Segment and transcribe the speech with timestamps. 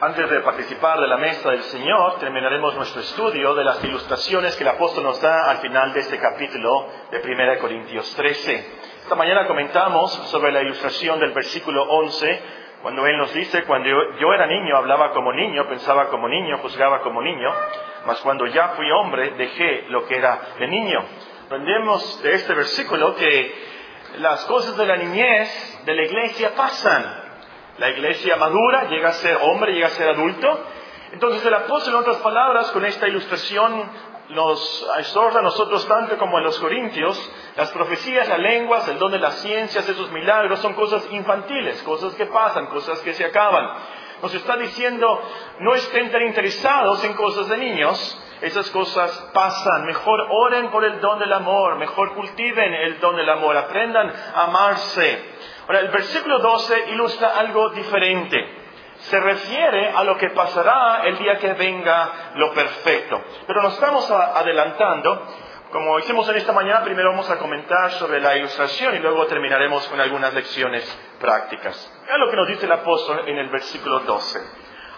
[0.00, 4.62] Antes de participar de la mesa del Señor, terminaremos nuestro estudio de las ilustraciones que
[4.62, 8.74] el apóstol nos da al final de este capítulo de 1 Corintios 13.
[9.02, 12.42] Esta mañana comentamos sobre la ilustración del versículo 11,
[12.80, 13.88] cuando él nos dice, cuando
[14.20, 17.52] yo, era niño hablaba como niño, pensaba como niño, juzgaba como niño,
[18.06, 21.00] mas cuando ya fui hombre dejé lo que era de niño.
[21.46, 23.52] Aprendemos de este versículo que
[24.18, 27.27] las cosas de la niñez de la iglesia pasan,
[27.78, 30.64] la iglesia madura, llega a ser hombre, llega a ser adulto.
[31.12, 33.84] Entonces el apóstol, en otras palabras, con esta ilustración
[34.30, 37.18] nos exhorta a nosotros tanto como a los corintios,
[37.56, 42.14] las profecías, las lenguas, el don de las ciencias, esos milagros son cosas infantiles, cosas
[42.14, 43.66] que pasan, cosas que se acaban.
[44.20, 45.06] Nos está diciendo,
[45.60, 51.00] no estén tan interesados en cosas de niños, esas cosas pasan, mejor oren por el
[51.00, 55.24] don del amor, mejor cultiven el don del amor, aprendan a amarse.
[55.66, 58.58] Ahora, el versículo 12 ilustra algo diferente.
[58.98, 63.22] Se refiere a lo que pasará el día que venga lo perfecto.
[63.46, 65.26] Pero nos estamos adelantando.
[65.70, 69.86] Como hicimos en esta mañana, primero vamos a comentar sobre la ilustración y luego terminaremos
[69.88, 70.84] con algunas lecciones
[71.20, 71.92] prácticas.
[72.06, 74.40] Vean lo que nos dice el apóstol en el versículo 12.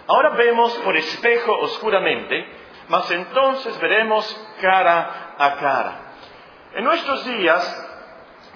[0.07, 2.60] Ahora vemos por espejo oscuramente,
[2.91, 5.93] mas entonces veremos cara a cara.
[6.75, 7.87] En nuestros días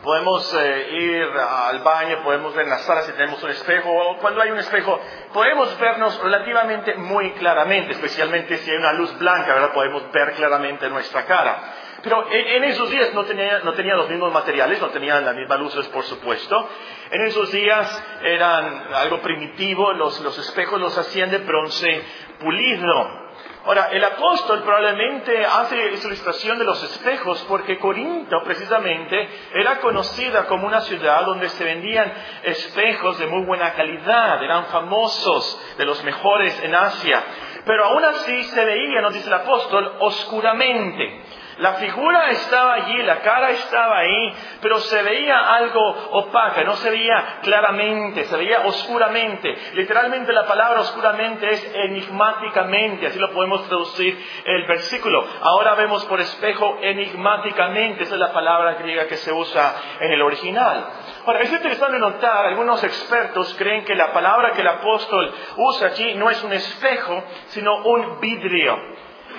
[0.06, 4.18] Podemos eh, ir al baño, podemos ver en la sala si tenemos un espejo, o
[4.20, 5.02] cuando hay un espejo,
[5.34, 9.74] podemos vernos relativamente muy claramente, especialmente si hay una luz blanca, ¿verdad?
[9.74, 11.58] Podemos ver claramente nuestra cara.
[12.04, 15.60] Pero en, esos días no tenía, no tenía los mismos materiales, no tenían las mismas
[15.60, 16.70] luces, por supuesto.
[17.10, 22.04] En esos días eran algo primitivo, los espejos los hacían de bronce
[22.40, 23.25] pulido.
[23.66, 30.46] Ahora, el apóstol probablemente hace esa ilustración de los espejos porque Corinto precisamente era conocida
[30.46, 36.04] como una ciudad donde se vendían espejos de muy buena calidad, eran famosos, de los
[36.04, 37.24] mejores en Asia.
[37.66, 41.22] Pero aún así se veía, nos dice el apóstol, oscuramente.
[41.58, 46.90] La figura estaba allí, la cara estaba ahí, pero se veía algo opaca, no se
[46.90, 49.56] veía claramente, se veía oscuramente.
[49.74, 55.26] Literalmente la palabra oscuramente es enigmáticamente, así lo podemos traducir el versículo.
[55.42, 60.22] Ahora vemos por espejo enigmáticamente, esa es la palabra griega que se usa en el
[60.22, 60.86] original.
[61.26, 66.14] Ahora, es interesante notar, algunos expertos creen que la palabra que el apóstol usa aquí
[66.16, 68.78] no es un espejo, sino un vidrio.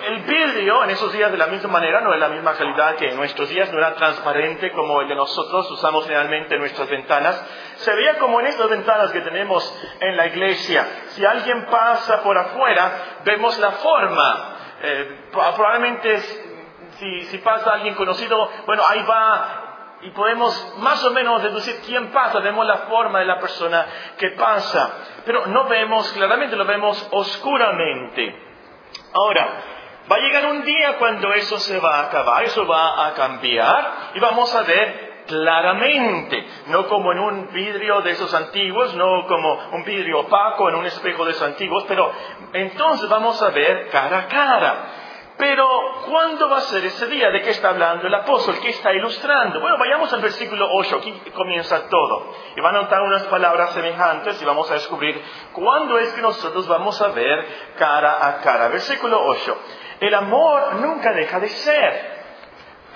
[0.04, 3.08] El vidrio en esos días de la misma manera, no de la misma calidad que
[3.08, 7.34] en nuestros días, no era transparente como el de nosotros usamos generalmente en nuestras ventanas.
[7.76, 9.64] Se veía como en estas ventanas que tenemos
[10.00, 10.86] en la iglesia.
[11.08, 14.56] Si alguien pasa por afuera, vemos la forma.
[14.82, 16.18] Eh, probablemente
[16.98, 19.62] si, si pasa alguien conocido, bueno, ahí va
[20.02, 23.86] y podemos más o menos deducir quién pasa, vemos la forma de la persona
[24.18, 24.90] que pasa,
[25.24, 28.42] pero no vemos claramente, lo vemos oscuramente.
[29.12, 29.75] Ahora,
[30.10, 34.12] Va a llegar un día cuando eso se va a acabar, eso va a cambiar
[34.14, 39.54] y vamos a ver claramente, no como en un vidrio de esos antiguos, no como
[39.72, 42.12] un vidrio opaco en un espejo de esos antiguos, pero
[42.52, 44.86] entonces vamos a ver cara a cara.
[45.38, 45.68] Pero,
[46.06, 47.30] ¿cuándo va a ser ese día?
[47.30, 48.58] ¿De qué está hablando el apóstol?
[48.58, 49.60] ¿Qué está ilustrando?
[49.60, 52.32] Bueno, vayamos al versículo 8, aquí comienza todo.
[52.56, 55.22] Y van a notar unas palabras semejantes y vamos a descubrir
[55.52, 58.68] cuándo es que nosotros vamos a ver cara a cara.
[58.68, 59.58] Versículo 8.
[60.00, 62.16] El amor nunca deja de ser,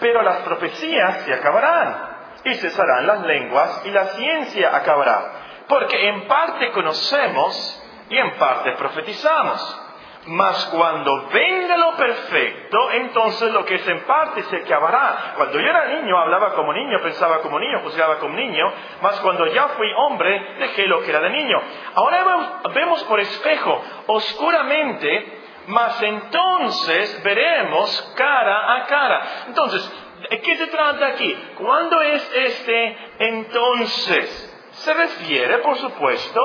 [0.00, 2.10] pero las profecías se acabarán
[2.44, 5.32] y cesarán las lenguas y la ciencia acabará,
[5.68, 9.86] porque en parte conocemos y en parte profetizamos.
[10.26, 15.32] Mas cuando venga lo perfecto, entonces lo que es en parte se acabará.
[15.36, 19.46] Cuando yo era niño, hablaba como niño, pensaba como niño, juzgaba como niño, mas cuando
[19.46, 21.58] ya fui hombre, dejé lo que era de niño.
[21.94, 25.39] Ahora vemos por espejo, oscuramente,
[25.70, 29.22] mas entonces veremos cara a cara.
[29.48, 29.90] Entonces,
[30.28, 31.34] ¿de qué se trata aquí?
[31.56, 34.46] ¿Cuándo es este entonces?
[34.72, 36.40] Se refiere, por supuesto,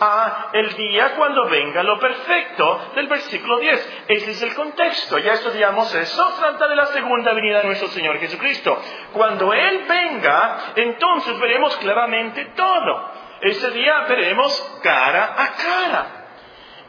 [0.00, 4.04] a el día cuando venga lo perfecto del versículo 10.
[4.08, 5.18] Ese es el contexto.
[5.18, 6.32] Ya estudiamos eso.
[6.40, 8.76] Trata de la segunda venida de nuestro Señor Jesucristo.
[9.12, 13.12] Cuando Él venga, entonces veremos claramente todo.
[13.40, 16.19] Ese día veremos cara a cara.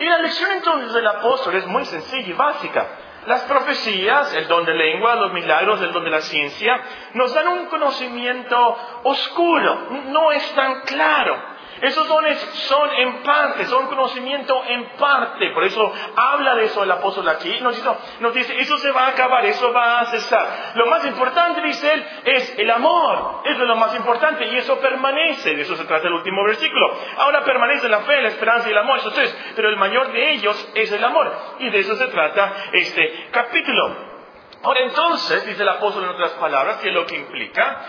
[0.01, 2.88] Y la lección entonces del apóstol es muy sencilla y básica.
[3.27, 6.81] Las profecías, el don de lengua, los milagros, el don de la ciencia,
[7.13, 11.39] nos dan un conocimiento oscuro, no es tan claro.
[11.81, 15.50] Esos dones son en parte, son conocimiento en parte.
[15.51, 17.60] Por eso habla de eso el apóstol aquí.
[17.62, 17.89] Nos dice,
[18.19, 20.74] nos dice, eso se va a acabar, eso va a cesar.
[20.75, 23.42] Lo más importante, dice él, es el amor.
[23.45, 25.56] Eso es lo más importante y eso permanece.
[25.56, 26.95] De eso se trata el último versículo.
[27.18, 29.00] Ahora permanece la fe, la esperanza y el amor.
[29.00, 31.36] Eso es, pero el mayor de ellos es el amor.
[31.60, 34.12] Y de eso se trata este capítulo.
[34.63, 37.81] Ahora entonces, dice el apóstol en otras palabras, que lo que implica,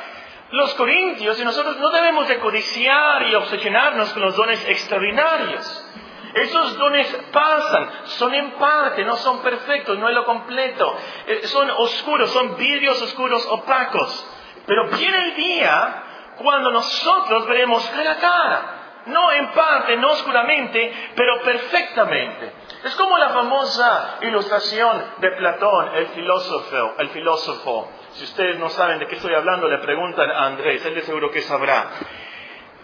[0.53, 5.87] los corintios y nosotros no debemos de codiciar y obsesionarnos con los dones extraordinarios.
[6.35, 10.95] Esos dones pasan, son en parte, no son perfectos, no es lo completo.
[11.27, 14.27] Eh, son oscuros, son vidrios oscuros opacos.
[14.67, 16.03] Pero viene el día
[16.37, 18.79] cuando nosotros veremos cara a cara.
[19.07, 22.53] No en parte, no oscuramente, pero perfectamente.
[22.85, 28.99] Es como la famosa ilustración de Platón, el filósofo, el filósofo si ustedes no saben
[28.99, 31.91] de qué estoy hablando, le preguntan a Andrés, él de seguro que sabrá.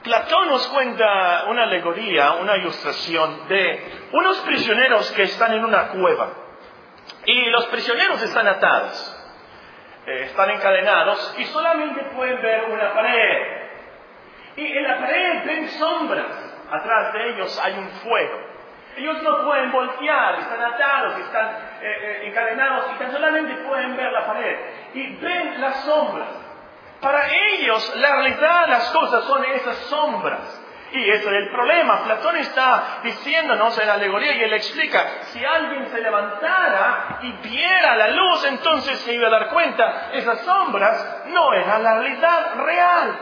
[0.03, 6.31] Platón nos cuenta una alegoría, una ilustración de unos prisioneros que están en una cueva.
[7.27, 9.17] Y los prisioneros están atados,
[10.07, 13.59] eh, están encadenados y solamente pueden ver una pared.
[14.57, 16.45] Y en la pared ven sombras.
[16.71, 18.41] Atrás de ellos hay un fuego.
[18.97, 24.13] Ellos no pueden voltear, están atados, están eh, eh, encadenados y tan solamente pueden ver
[24.13, 24.59] la pared
[24.95, 26.29] y ven las sombras.
[27.01, 30.65] Para ellos la realidad, las cosas son esas sombras.
[30.91, 32.03] Y ese es el problema.
[32.05, 37.95] Platón está diciéndonos en la alegoría y él explica, si alguien se levantara y viera
[37.95, 43.19] la luz, entonces se iba a dar cuenta, esas sombras no eran la realidad real.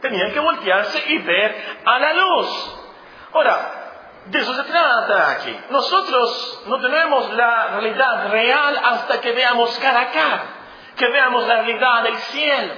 [0.00, 2.78] Tenían que voltearse y ver a la luz.
[3.34, 3.81] Ahora,
[4.26, 5.56] de eso se trata aquí.
[5.70, 10.44] Nosotros no tenemos la realidad real hasta que veamos cara a cara,
[10.96, 12.74] que veamos la realidad del cielo.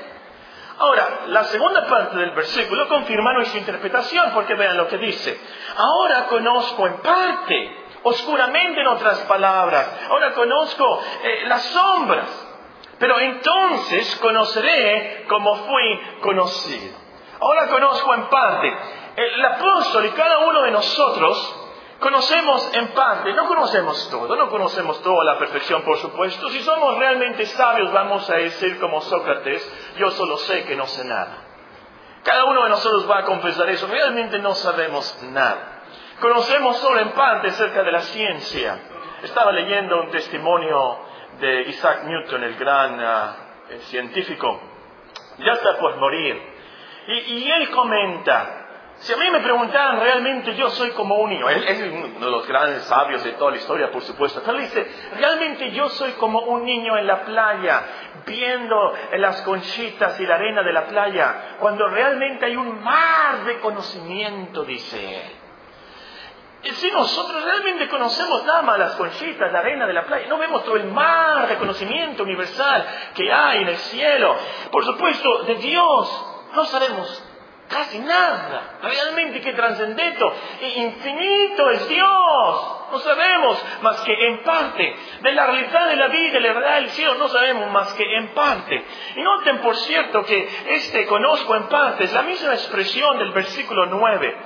[0.78, 5.38] Ahora, la segunda parte del versículo confirma nuestra interpretación, porque vean lo que dice.
[5.76, 12.48] Ahora conozco en parte, oscuramente en otras palabras, ahora conozco eh, las sombras,
[12.98, 16.96] pero entonces conoceré como fui conocido.
[17.40, 18.76] Ahora conozco en parte
[19.16, 21.64] el apóstol y cada uno de nosotros
[22.00, 26.48] conocemos en parte, no conocemos todo, no conocemos todo a la perfección, por supuesto.
[26.50, 31.04] Si somos realmente sabios, vamos a decir como Sócrates, yo solo sé que no sé
[31.04, 31.38] nada.
[32.22, 35.82] Cada uno de nosotros va a confesar eso, realmente no sabemos nada.
[36.20, 38.78] Conocemos solo en parte acerca de la ciencia.
[39.22, 40.98] Estaba leyendo un testimonio
[41.40, 43.36] de Isaac Newton, el gran ah,
[43.84, 44.60] científico,
[45.38, 46.54] ya está por morir.
[47.06, 48.63] y él comenta,
[49.04, 51.46] si a mí me preguntaran realmente, yo soy como un niño.
[51.50, 54.40] Él, es uno de los grandes sabios de toda la historia, por supuesto.
[54.42, 57.82] Pero dice, realmente yo soy como un niño en la playa,
[58.24, 63.60] viendo las conchitas y la arena de la playa, cuando realmente hay un mar de
[63.60, 65.20] conocimiento, dice
[66.62, 66.72] él.
[66.72, 70.64] Si nosotros realmente conocemos nada más las conchitas, la arena de la playa, no vemos
[70.64, 74.34] todo el mar de conocimiento universal que hay en el cielo,
[74.72, 77.22] por supuesto, de Dios, no sabemos
[77.74, 78.78] Casi nada.
[78.82, 80.24] Realmente qué trascendente
[80.60, 82.88] e infinito es Dios.
[82.92, 84.96] No sabemos más que en parte.
[85.22, 88.04] De la realidad de la vida, de la verdad del cielo, no sabemos más que
[88.04, 88.84] en parte.
[89.16, 93.86] Y noten, por cierto, que este conozco en parte es la misma expresión del versículo
[93.86, 94.36] 9.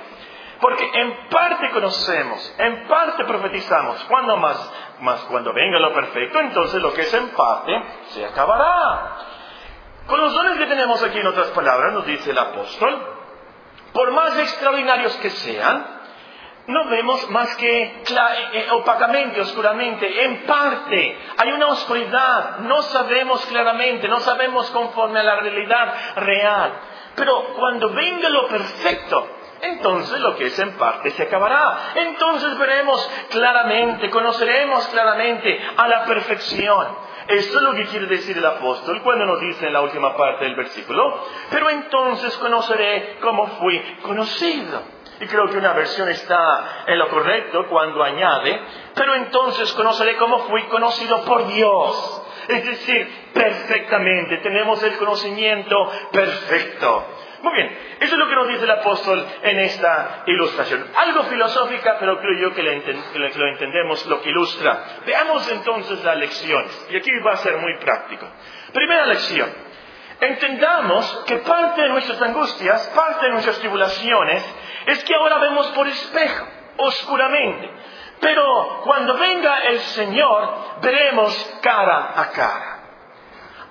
[0.59, 4.05] Porque en parte conocemos, en parte profetizamos.
[4.05, 9.17] Cuando más, más cuando venga lo perfecto, entonces lo que es en parte se acabará.
[10.07, 13.18] Con los dones que tenemos aquí, en otras palabras, nos dice el apóstol,
[13.93, 15.99] por más extraordinarios que sean,
[16.69, 18.03] no vemos más que eh,
[18.53, 21.17] eh, opacamente, oscuramente, en parte.
[21.37, 26.73] Hay una oscuridad, no sabemos claramente, no sabemos conforme a la realidad real.
[27.15, 29.27] Pero cuando venga lo perfecto,
[29.61, 31.93] entonces lo que es en parte se acabará.
[31.95, 37.08] Entonces veremos claramente, conoceremos claramente a la perfección.
[37.29, 40.45] Esto es lo que quiere decir el apóstol cuando nos dice en la última parte
[40.45, 44.81] del versículo, pero entonces conoceré cómo fui conocido.
[45.21, 48.59] Y creo que una versión está en lo correcto cuando añade,
[48.95, 52.23] pero entonces conoceré cómo fui conocido por Dios.
[52.47, 55.75] Es decir, perfectamente, tenemos el conocimiento
[56.11, 57.05] perfecto.
[57.41, 60.85] Muy bien, eso es lo que nos dice el apóstol en esta ilustración.
[60.95, 64.83] Algo filosófica, pero creo yo que lo, entendemos, lo que ilustra.
[65.05, 66.87] Veamos entonces las lecciones.
[66.89, 68.27] Y aquí va a ser muy práctico.
[68.73, 69.49] Primera lección.
[70.19, 74.55] Entendamos que parte de nuestras angustias, parte de nuestras tribulaciones,
[74.87, 77.69] es que ahora vemos por espejo, oscuramente.
[78.19, 82.68] Pero cuando venga el Señor, veremos cara a cara.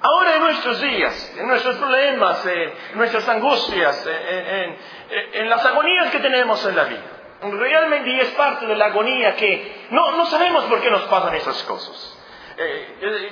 [0.00, 4.76] Ahora en nuestros días, en nuestros problemas, en nuestras angustias, en,
[5.32, 7.02] en, las agonías que tenemos en la vida,
[7.42, 11.62] realmente es parte de la agonía que no, no sabemos por qué nos pasan esas
[11.64, 12.14] cosas.
[12.60, 13.30] Eh,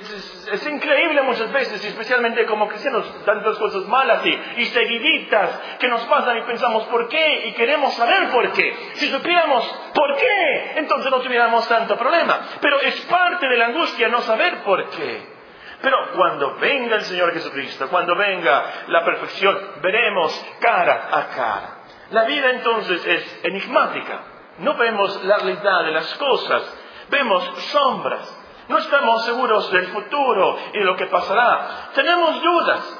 [0.53, 6.01] es, increíble muchas veces, especialmente como cristianos, tantas cosas malas y, y, seguiditas que nos
[6.05, 8.73] pasan y pensamos por qué y queremos saber por qué.
[8.93, 12.39] Si supiéramos por qué, entonces no tuviéramos tanto problema.
[12.61, 15.36] Pero es parte de la angustia no saber por qué.
[15.81, 21.77] Pero cuando venga el Señor Jesucristo, cuando venga la perfección, veremos cara a cara.
[22.11, 24.21] La vida entonces es enigmática.
[24.59, 26.63] No vemos la realidad de las cosas,
[27.09, 28.43] vemos sombras.
[28.69, 31.89] No estamos seguros del futuro y de lo que pasará.
[31.93, 32.99] Tenemos dudas,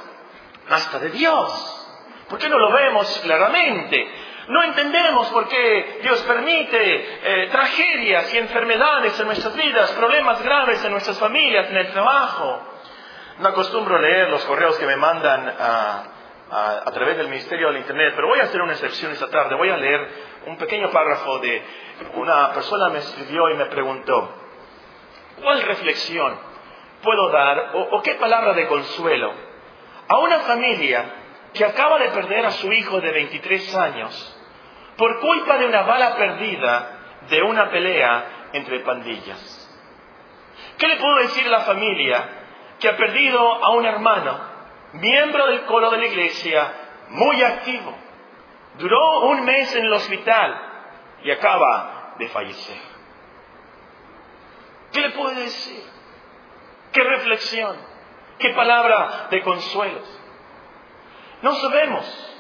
[0.70, 1.74] hasta de Dios.
[2.30, 4.08] ¿Por qué no lo vemos claramente?
[4.48, 10.84] No entendemos por qué Dios permite eh, tragedias y enfermedades en nuestras vidas, problemas graves
[10.86, 12.62] en nuestras familias, en el trabajo.
[13.40, 16.04] No acostumbro leer los correos que me mandan a,
[16.86, 19.56] a, través del Ministerio del Internet, pero voy a hacer una excepción esta tarde.
[19.56, 20.08] Voy a leer
[20.46, 21.62] un pequeño párrafo de
[22.14, 24.34] una persona me escribió y me preguntó,
[25.42, 26.40] ¿cuál reflexión
[27.04, 29.34] puedo dar o qué palabra de consuelo
[30.08, 31.04] a una familia
[31.54, 34.37] que acaba de perder a su hijo de 23 años
[34.98, 36.92] por culpa de una bala perdida
[37.30, 39.64] de una pelea entre pandillas.
[40.78, 42.30] ¿Qué le puedo decir a la familia
[42.80, 44.40] que ha perdido a un hermano,
[44.94, 46.72] miembro del coro de la iglesia,
[47.10, 47.96] muy activo?
[48.78, 50.62] Duró un mes en el hospital
[51.24, 52.78] y acaba de fallecer.
[54.92, 55.84] ¿Qué le puedo decir?
[56.92, 57.76] ¿Qué reflexión?
[58.40, 60.00] ¿Qué palabra de consuelo?
[61.42, 62.40] No sabemos,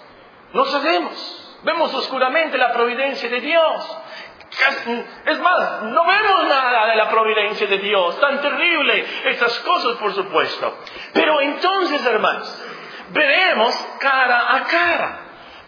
[0.53, 1.47] no sabemos.
[1.63, 3.97] Vemos oscuramente la providencia de Dios.
[5.25, 8.19] Es más, no vemos nada de la providencia de Dios.
[8.19, 10.77] Tan terrible estas cosas, por supuesto.
[11.13, 12.63] Pero entonces, hermanos,
[13.09, 15.19] veremos cara a cara.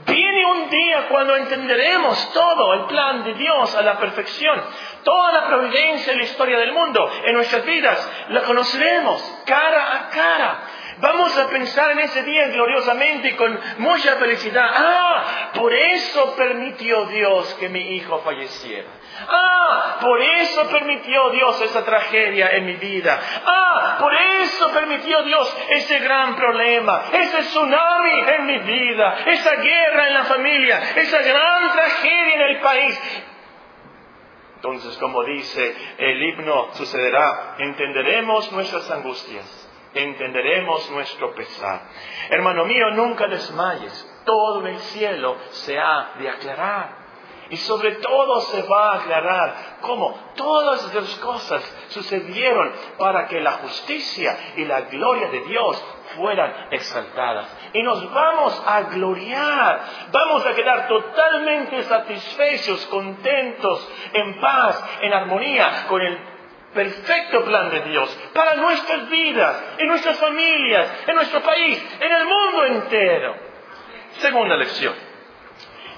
[0.05, 4.62] Viene un día cuando entenderemos todo el plan de Dios a la perfección.
[5.03, 10.10] Toda la providencia y la historia del mundo en nuestras vidas la conoceremos cara a
[10.10, 10.60] cara.
[11.01, 14.70] Vamos a pensar en ese día gloriosamente y con mucha felicidad.
[14.70, 18.89] Ah, por eso permitió Dios que mi hijo falleciera.
[19.27, 23.18] Ah, por eso permitió Dios esa tragedia en mi vida.
[23.46, 30.08] Ah, por eso permitió Dios ese gran problema, ese tsunami en mi vida, esa guerra
[30.08, 33.24] en la familia, esa gran tragedia en el país.
[34.56, 39.59] Entonces, como dice el himno, sucederá, entenderemos nuestras angustias
[39.93, 41.81] entenderemos nuestro pesar.
[42.29, 44.22] Hermano mío, nunca desmayes.
[44.25, 47.00] Todo el cielo se ha de aclarar.
[47.50, 53.53] Y sobre todo se va a aclarar cómo todas las cosas sucedieron para que la
[53.53, 55.84] justicia y la gloria de Dios
[56.15, 57.48] fueran exaltadas.
[57.74, 59.81] Y nos vamos a gloriar,
[60.12, 66.38] vamos a quedar totalmente satisfechos, contentos, en paz, en armonía con el
[66.74, 72.26] perfecto plan de Dios para nuestras vidas, en nuestras familias, en nuestro país, en el
[72.26, 73.36] mundo entero.
[74.20, 74.94] Segunda lección.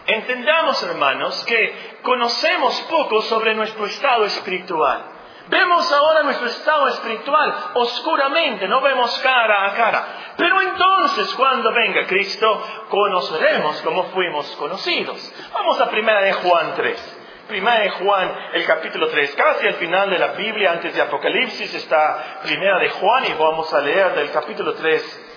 [0.06, 5.06] Entendamos, hermanos, que conocemos poco sobre nuestro estado espiritual.
[5.48, 10.06] Vemos ahora nuestro estado espiritual oscuramente, no vemos cara a cara.
[10.38, 15.34] Pero entonces, cuando venga Cristo, conoceremos cómo fuimos conocidos.
[15.54, 17.21] Vamos a primera de Juan 3.
[17.52, 21.74] Primera de Juan, el capítulo 3, casi al final de la Biblia, antes de Apocalipsis,
[21.74, 25.28] está Primera de Juan y vamos a leer del capítulo 3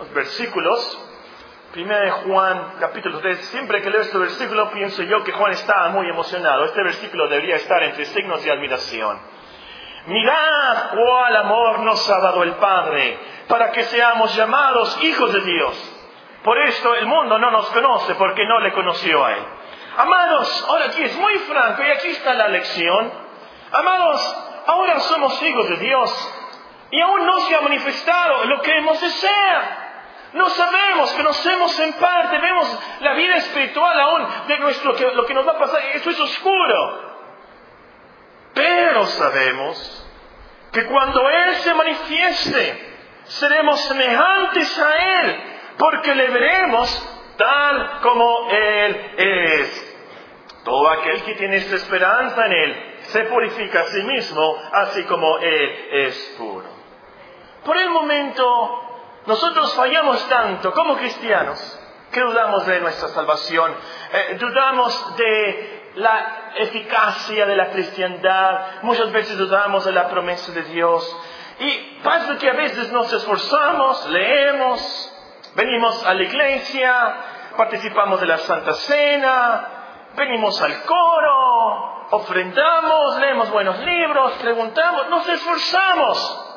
[0.00, 1.08] los versículos.
[1.72, 3.38] Primera de Juan, capítulo 3.
[3.38, 6.66] Siempre que leo este versículo pienso yo que Juan está muy emocionado.
[6.66, 9.18] Este versículo debería estar entre signos de admiración.
[10.08, 13.18] Mirad cuál amor nos ha dado el Padre
[13.48, 15.98] para que seamos llamados hijos de Dios.
[16.44, 19.61] Por esto el mundo no nos conoce porque no le conoció a Él.
[19.96, 23.12] Amados, ahora aquí es muy franco y aquí está la lección.
[23.72, 26.34] Amados, ahora somos hijos de Dios
[26.90, 29.82] y aún no se ha manifestado lo que hemos de ser.
[30.34, 35.46] No sabemos, conocemos en parte, vemos la vida espiritual aún de nuestro, lo que nos
[35.46, 35.80] va a pasar.
[35.94, 37.12] Esto es oscuro.
[38.54, 40.06] Pero sabemos
[40.72, 42.94] que cuando Él se manifieste,
[43.24, 45.42] seremos semejantes a Él,
[45.78, 49.88] porque le veremos tal como Él es.
[50.64, 55.38] Todo aquel que tiene esta esperanza en Él se purifica a sí mismo, así como
[55.38, 56.68] Él es puro.
[57.64, 58.80] Por el momento,
[59.26, 61.80] nosotros fallamos tanto como cristianos
[62.12, 63.74] que dudamos de nuestra salvación,
[64.12, 70.62] eh, dudamos de la eficacia de la cristiandad, muchas veces dudamos de la promesa de
[70.62, 71.16] Dios.
[71.58, 75.11] Y pasa que a veces nos esforzamos, leemos,
[75.54, 77.16] venimos a la iglesia,
[77.56, 79.68] participamos de la Santa Cena,
[80.16, 86.48] venimos al coro, ofrendamos, leemos buenos libros, preguntamos, nos esforzamos.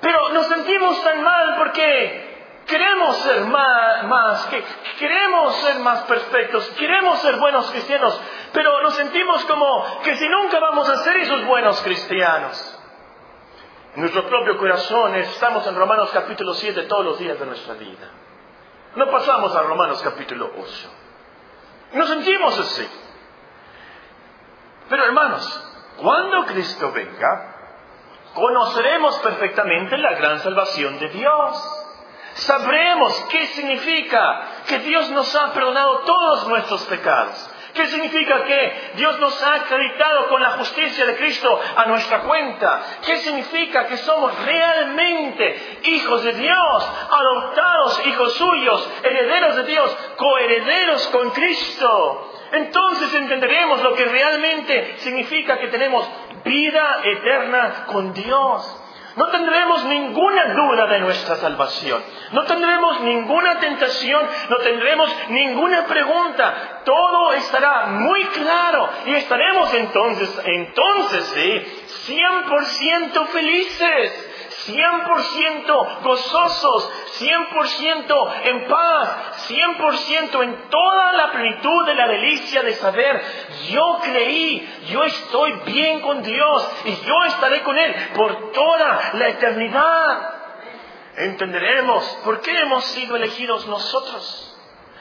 [0.00, 2.34] Pero nos sentimos tan mal porque
[2.66, 4.48] queremos ser más,
[4.98, 8.20] queremos ser más perfectos, queremos ser buenos cristianos,
[8.52, 12.73] pero nos sentimos como que si nunca vamos a ser esos buenos cristianos.
[13.96, 18.10] Nuestro propio corazón estamos en Romanos capítulo 7 todos los días de nuestra vida.
[18.96, 20.90] No pasamos a Romanos capítulo 8.
[21.92, 22.88] Nos sentimos así.
[24.88, 25.64] Pero hermanos,
[25.96, 27.54] cuando Cristo venga,
[28.34, 31.84] conoceremos perfectamente la gran salvación de Dios.
[32.34, 37.53] Sabremos qué significa que Dios nos ha perdonado todos nuestros pecados.
[37.74, 42.80] ¿Qué significa que Dios nos ha acreditado con la justicia de Cristo a nuestra cuenta?
[43.04, 51.06] ¿Qué significa que somos realmente hijos de Dios, adoptados, hijos suyos, herederos de Dios, coherederos
[51.08, 52.30] con Cristo?
[52.52, 56.08] Entonces entenderemos lo que realmente significa que tenemos
[56.44, 58.83] vida eterna con Dios.
[59.16, 62.02] No tendremos ninguna duda de nuestra salvación.
[62.32, 64.28] No tendremos ninguna tentación.
[64.48, 66.82] No tendremos ninguna pregunta.
[66.84, 68.88] Todo estará muy claro.
[69.06, 74.30] Y estaremos entonces, entonces sí, 100% felices.
[74.66, 83.22] 100% gozosos, 100% en paz, 100% en toda la plenitud de la delicia de saber,
[83.70, 89.28] yo creí, yo estoy bien con Dios y yo estaré con Él por toda la
[89.28, 90.34] eternidad.
[91.16, 94.53] Entenderemos por qué hemos sido elegidos nosotros.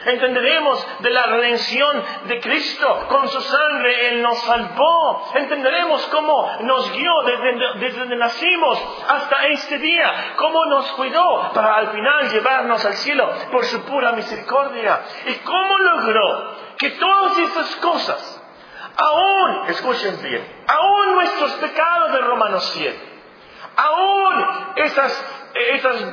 [0.05, 3.05] Entenderemos de la redención de Cristo.
[3.07, 5.31] Con su sangre Él nos salvó.
[5.35, 10.33] Entenderemos cómo nos guió desde, donde nacimos hasta este día.
[10.35, 15.01] Cómo nos cuidó para al final llevarnos al cielo por su pura misericordia.
[15.27, 18.41] Y cómo logró que todas esas cosas,
[18.97, 23.00] aún, escuchen bien, aún nuestros pecados de Romanos 7,
[23.77, 26.05] aún esas, esas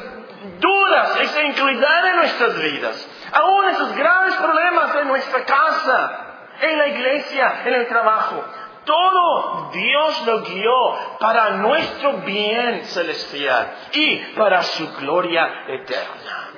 [0.61, 6.27] dudas, esa inclinación en nuestras vidas, aún esos graves problemas en nuestra casa,
[6.61, 8.45] en la iglesia, en el trabajo.
[8.85, 16.49] Todo Dios lo guió para nuestro bien celestial y para su gloria eterna.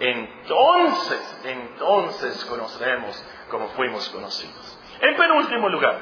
[0.00, 4.78] Entonces, entonces conoceremos como fuimos conocidos.
[5.00, 5.98] En penúltimo lugar,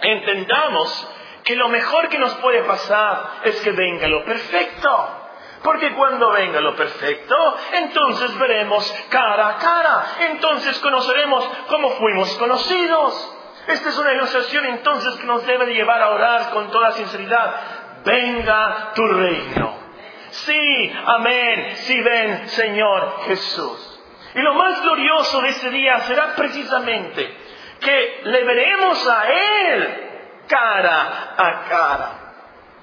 [0.00, 1.08] entendamos
[1.44, 5.19] que lo mejor que nos puede pasar es que venga lo perfecto.
[5.62, 7.34] Porque cuando venga lo perfecto,
[7.72, 13.36] entonces veremos cara a cara, entonces conoceremos cómo fuimos conocidos.
[13.66, 17.54] Esta es una ilustración entonces que nos debe llevar a orar con toda sinceridad.
[18.04, 19.78] Venga tu reino.
[20.30, 24.00] Sí, amén, sí ven, Señor Jesús.
[24.34, 27.36] Y lo más glorioso de ese día será precisamente
[27.80, 30.10] que le veremos a Él
[30.46, 32.10] cara a cara.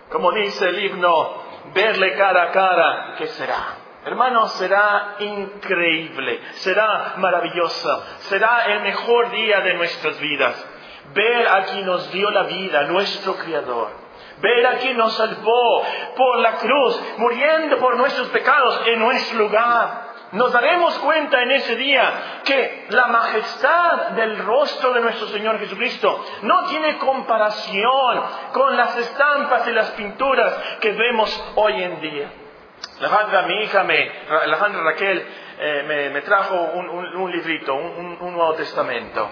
[0.10, 3.78] Como dice el himno, verle cara a cara, ¿qué será?
[4.06, 10.66] Hermanos, será increíble, será maravilloso, será el mejor día de nuestras vidas.
[11.14, 13.90] Ver a quien nos dio la vida, nuestro Creador.
[14.40, 15.84] Ver a quien nos salvó
[16.16, 21.76] por la cruz, muriendo por nuestros pecados en nuestro lugar nos daremos cuenta en ese
[21.76, 28.98] día que la majestad del rostro de nuestro Señor Jesucristo no tiene comparación con las
[28.98, 32.32] estampas y las pinturas que vemos hoy en día.
[33.00, 35.26] Alejandra, mi hija, me, Alejandra Raquel,
[35.60, 39.30] eh, me, trajo un, librito, un, Nuevo Testamento.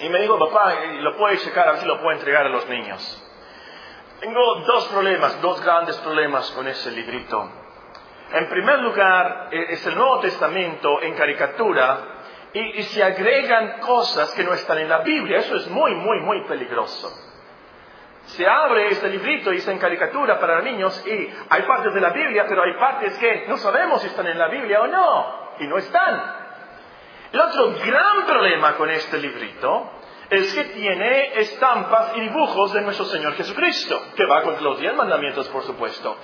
[0.00, 2.68] Y me dijo, papá, lo puedes checar, a ver si lo puedo entregar a los
[2.68, 3.20] niños.
[4.20, 7.63] Tengo dos problemas, dos grandes problemas con ese librito.
[8.34, 11.98] En primer lugar, e, es el Nuevo Testamento en caricatura
[12.52, 15.38] y, se agregan cosas que no están en la Biblia.
[15.38, 17.12] Eso es muy, muy, muy peligroso.
[18.26, 22.10] Se abre este librito y está en caricatura para niños y hay partes de la
[22.10, 25.68] Biblia, pero hay partes que no sabemos si están en la Biblia o no, y
[25.68, 26.34] no están.
[27.32, 29.92] El otro gran problema con este librito
[30.28, 34.94] es que tiene estampas y dibujos de nuestro Señor Jesucristo, que va con los diez
[34.94, 36.16] mandamientos, por supuesto.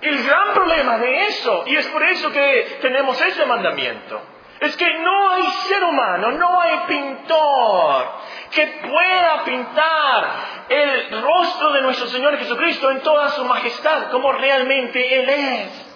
[0.00, 4.20] El gran problema de eso, y es por eso que tenemos ese mandamiento,
[4.60, 8.06] es que no hay ser humano, no hay pintor
[8.50, 10.30] que pueda pintar
[10.68, 15.86] el rostro de nuestro Señor Jesucristo en toda su majestad, como realmente Él es.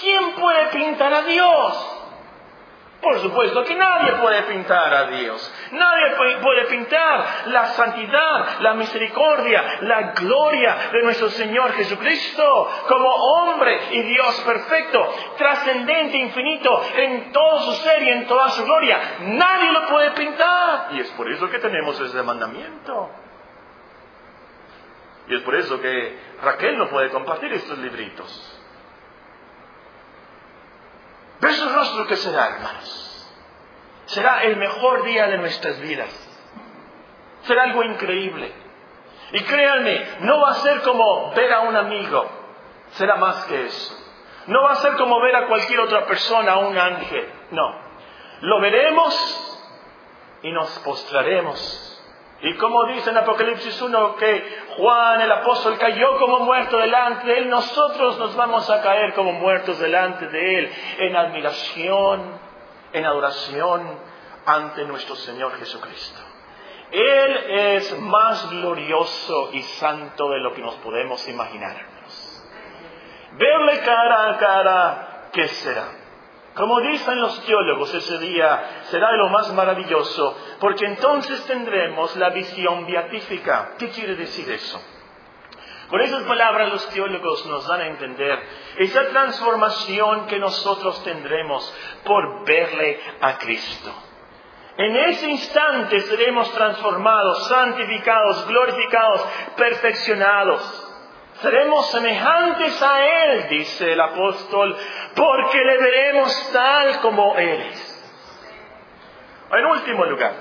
[0.00, 1.97] ¿Quién puede pintar a Dios?
[3.00, 5.54] Por supuesto que nadie puede pintar a Dios.
[5.70, 13.80] Nadie puede pintar la santidad, la misericordia, la gloria de nuestro Señor Jesucristo como hombre
[13.92, 18.98] y Dios perfecto, trascendente, infinito, en todo su ser y en toda su gloria.
[19.20, 20.88] Nadie lo puede pintar.
[20.90, 23.10] Y es por eso que tenemos ese mandamiento.
[25.28, 28.57] Y es por eso que Raquel no puede compartir estos libritos.
[31.40, 33.30] Pero su rostro que será, hermanos.
[34.06, 36.10] Será el mejor día de nuestras vidas.
[37.42, 38.52] Será algo increíble.
[39.32, 42.26] Y créanme, no va a ser como ver a un amigo.
[42.92, 43.94] Será más que eso.
[44.46, 47.28] No va a ser como ver a cualquier otra persona, a un ángel.
[47.50, 47.88] No.
[48.40, 49.60] Lo veremos
[50.42, 51.97] y nos postraremos
[52.40, 57.38] y como dice en Apocalipsis 1 que Juan el apóstol cayó como muerto delante de
[57.38, 62.38] él, nosotros nos vamos a caer como muertos delante de él en admiración,
[62.92, 63.98] en adoración
[64.46, 66.20] ante nuestro Señor Jesucristo.
[66.92, 72.44] Él es más glorioso y santo de lo que nos podemos imaginarnos.
[73.32, 75.86] Verle cara a cara, ¿qué será?
[76.58, 82.84] Como dicen los teólogos, ese día será lo más maravilloso, porque entonces tendremos la visión
[82.84, 83.74] beatífica.
[83.78, 84.82] ¿Qué quiere decir eso?
[85.88, 88.42] Con esas palabras los teólogos nos dan a entender
[88.76, 93.94] esa transformación que nosotros tendremos por verle a Cristo.
[94.78, 99.24] En ese instante seremos transformados, santificados, glorificados,
[99.56, 100.87] perfeccionados.
[101.40, 104.76] Seremos semejantes a Él, dice el apóstol,
[105.14, 107.94] porque le veremos tal como Él es.
[109.52, 110.32] En último lugar,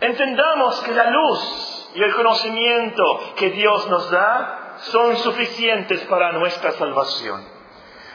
[0.00, 6.72] entendamos que la luz y el conocimiento que Dios nos da son suficientes para nuestra
[6.72, 7.42] salvación.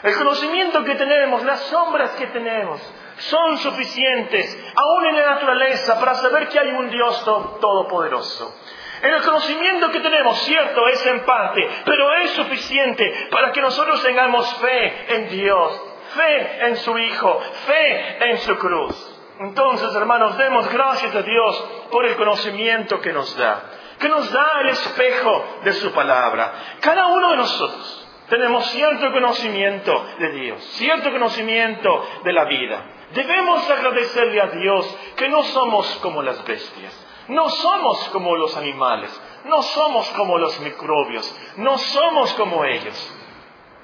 [0.04, 2.82] El conocimiento que tenemos, las sombras que tenemos,
[3.17, 8.54] son suficientes, aún en la naturaleza, para saber que hay un Dios todopoderoso.
[9.03, 14.51] El conocimiento que tenemos, cierto, es en parte, pero es suficiente para que nosotros tengamos
[14.61, 15.81] fe en Dios,
[16.15, 19.19] fe en su Hijo, fe en su cruz.
[19.41, 23.63] Entonces, hermanos, demos gracias a Dios por el conocimiento que nos da,
[23.99, 26.53] que nos da el espejo de su palabra.
[26.79, 32.85] Cada uno de nosotros tenemos cierto conocimiento de Dios, cierto conocimiento de la vida.
[33.13, 37.02] Debemos agradecerle a Dios que no somos como las bestias.
[37.27, 43.19] No somos como los animales, no somos como los microbios, no somos como ellos.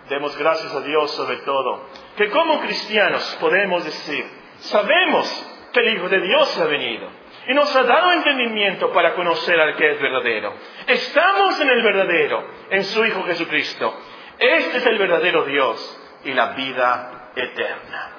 [0.10, 4.26] Demos gracias a Dios sobre todo, que como cristianos podemos decir,
[4.60, 7.08] sabemos que el Hijo de Dios ha venido
[7.48, 10.54] y nos ha dado entendimiento para conocer al que es verdadero.
[10.88, 13.94] Estamos en el verdadero, en su Hijo Jesucristo.
[14.38, 18.16] Este es el verdadero Dios y la vida eterna.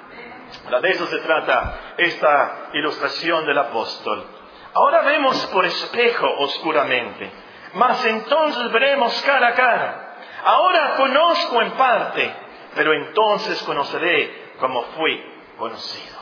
[0.81, 4.40] De eso se trata esta ilustración del apóstol.
[4.73, 7.31] Ahora vemos por espejo oscuramente,
[7.73, 10.15] mas entonces veremos cara a cara.
[10.43, 12.35] Ahora conozco en parte,
[12.75, 15.21] pero entonces conoceré como fui
[15.57, 16.17] conocido.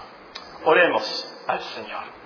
[0.65, 2.18] Oremos al Señor.